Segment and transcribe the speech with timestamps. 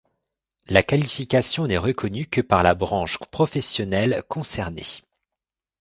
[0.67, 5.03] La qualification n'est reconnue que par la branche professionnelle concernée.